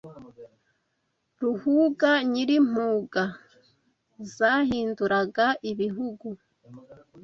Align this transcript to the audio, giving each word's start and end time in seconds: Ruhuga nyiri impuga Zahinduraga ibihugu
Ruhuga 1.41 2.09
nyiri 2.31 2.55
impuga 2.61 3.23
Zahinduraga 4.35 5.47
ibihugu 5.71 6.27